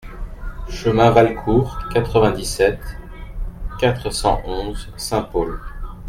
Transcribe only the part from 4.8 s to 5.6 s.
Saint-Paul